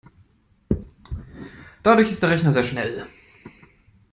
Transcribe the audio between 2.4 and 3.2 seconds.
sehr schnell.